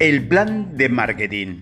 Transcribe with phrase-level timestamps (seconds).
[0.00, 1.60] El plan de marketing.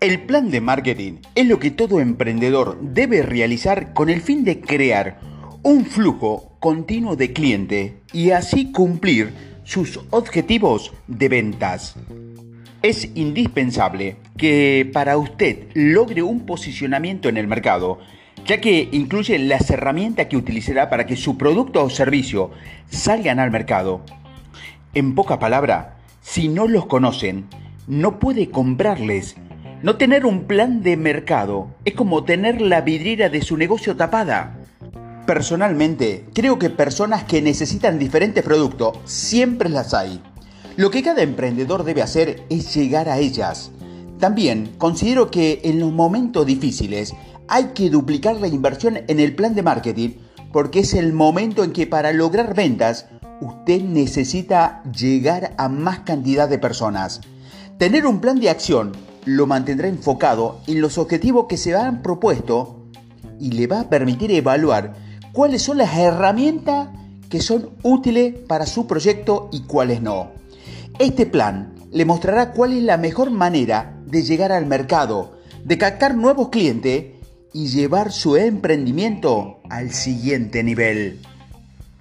[0.00, 4.60] El plan de marketing es lo que todo emprendedor debe realizar con el fin de
[4.60, 5.18] crear
[5.62, 9.32] un flujo continuo de cliente y así cumplir
[9.64, 11.94] sus objetivos de ventas.
[12.82, 17.98] Es indispensable que para usted logre un posicionamiento en el mercado,
[18.44, 22.50] ya que incluye las herramientas que utilizará para que su producto o servicio
[22.90, 24.04] salgan al mercado.
[24.92, 27.48] En poca palabra, si no los conocen,
[27.88, 29.34] no puede comprarles.
[29.82, 34.56] No tener un plan de mercado es como tener la vidriera de su negocio tapada.
[35.26, 40.22] Personalmente, creo que personas que necesitan diferentes productos siempre las hay.
[40.76, 43.72] Lo que cada emprendedor debe hacer es llegar a ellas.
[44.20, 47.14] También considero que en los momentos difíciles
[47.48, 50.10] hay que duplicar la inversión en el plan de marketing
[50.52, 53.08] porque es el momento en que para lograr ventas
[53.42, 57.20] usted necesita llegar a más cantidad de personas.
[57.76, 58.92] Tener un plan de acción
[59.24, 62.86] lo mantendrá enfocado en los objetivos que se han propuesto
[63.40, 64.94] y le va a permitir evaluar
[65.32, 66.90] cuáles son las herramientas
[67.28, 70.30] que son útiles para su proyecto y cuáles no.
[70.98, 76.14] Este plan le mostrará cuál es la mejor manera de llegar al mercado, de captar
[76.14, 77.14] nuevos clientes
[77.52, 81.20] y llevar su emprendimiento al siguiente nivel.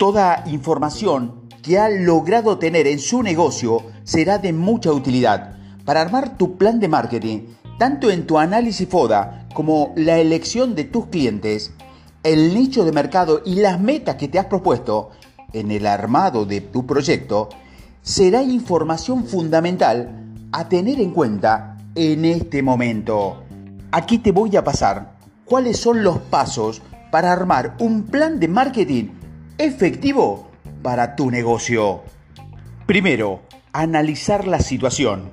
[0.02, 6.40] Toda información que ha logrado tener en su negocio será de mucha utilidad para armar
[6.40, 7.42] tu plan de marketing,
[7.78, 11.72] tanto en tu análisis FODA como la elección de tus clientes,
[12.24, 15.12] el nicho de mercado y las metas que te has propuesto
[15.54, 17.50] en el armado de tu proyecto,
[18.02, 23.44] será información fundamental a tener en cuenta en este momento.
[23.92, 25.14] Aquí te voy a pasar
[25.46, 29.21] cuáles son los pasos para armar un plan de marketing
[29.64, 30.48] efectivo
[30.82, 32.02] para tu negocio.
[32.88, 33.42] Primero,
[33.74, 35.30] analizar la situación.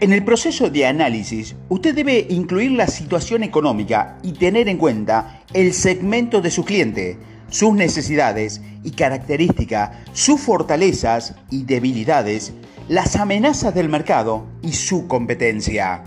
[0.00, 5.42] En el proceso de análisis, usted debe incluir la situación económica y tener en cuenta
[5.52, 7.18] el segmento de su cliente,
[7.50, 12.54] sus necesidades y características, sus fortalezas y debilidades,
[12.88, 16.02] las amenazas del mercado y su competencia.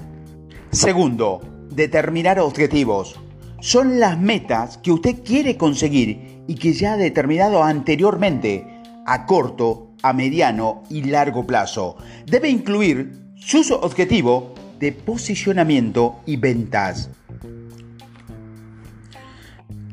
[0.72, 3.20] Segundo, determinar objetivos
[3.62, 8.68] son las metas que usted quiere conseguir y que ya ha determinado anteriormente
[9.06, 11.98] a corto, a mediano y largo plazo.
[12.26, 14.46] Debe incluir sus objetivos
[14.80, 17.10] de posicionamiento y ventas.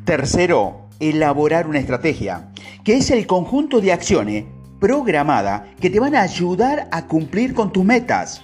[0.05, 2.49] Tercero, elaborar una estrategia,
[2.85, 4.45] que es el conjunto de acciones
[4.81, 8.43] programadas que te van a ayudar a cumplir con tus metas.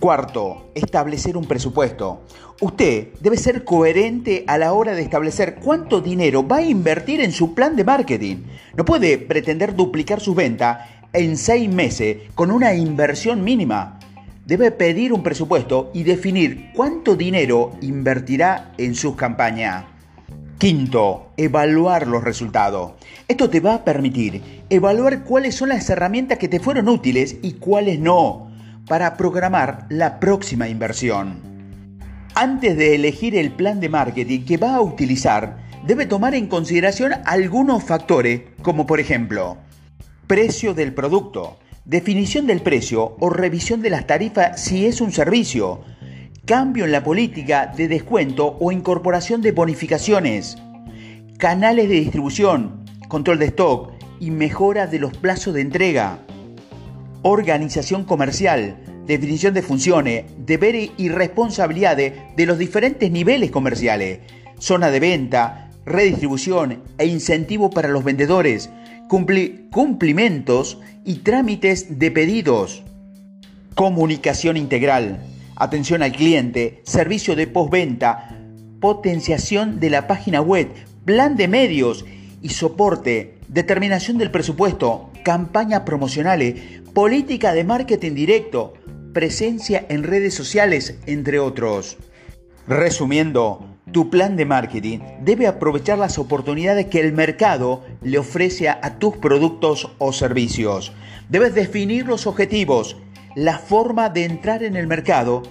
[0.00, 2.22] Cuarto, establecer un presupuesto.
[2.62, 7.32] Usted debe ser coherente a la hora de establecer cuánto dinero va a invertir en
[7.32, 8.36] su plan de marketing.
[8.78, 14.00] No puede pretender duplicar su venta en seis meses con una inversión mínima.
[14.46, 19.84] Debe pedir un presupuesto y definir cuánto dinero invertirá en sus campañas.
[20.56, 22.92] Quinto, evaluar los resultados.
[23.28, 27.52] Esto te va a permitir evaluar cuáles son las herramientas que te fueron útiles y
[27.52, 28.49] cuáles no
[28.90, 31.38] para programar la próxima inversión.
[32.34, 37.12] Antes de elegir el plan de marketing que va a utilizar, debe tomar en consideración
[37.24, 39.58] algunos factores, como por ejemplo,
[40.26, 45.82] precio del producto, definición del precio o revisión de las tarifas si es un servicio,
[46.44, 50.58] cambio en la política de descuento o incorporación de bonificaciones,
[51.38, 56.18] canales de distribución, control de stock y mejora de los plazos de entrega,
[57.22, 64.20] organización comercial, definición de funciones, deberes y responsabilidades de los diferentes niveles comerciales,
[64.58, 68.70] zona de venta, redistribución e incentivo para los vendedores,
[69.08, 72.84] cumplimentos y trámites de pedidos,
[73.74, 75.24] comunicación integral,
[75.56, 78.38] atención al cliente, servicio de postventa,
[78.80, 80.68] potenciación de la página web,
[81.04, 82.04] plan de medios
[82.40, 88.74] y soporte, determinación del presupuesto, campañas promocionales, política de marketing directo,
[89.12, 91.96] presencia en redes sociales, entre otros.
[92.68, 98.98] Resumiendo, tu plan de marketing debe aprovechar las oportunidades que el mercado le ofrece a
[98.98, 100.92] tus productos o servicios.
[101.28, 102.96] Debes definir los objetivos,
[103.34, 105.42] la forma de entrar en el mercado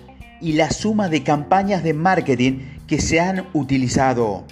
[0.41, 4.45] y la suma de campañas de marketing que se han utilizado.